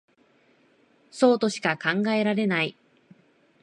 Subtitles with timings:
[1.11, 2.75] そうとしか考えられない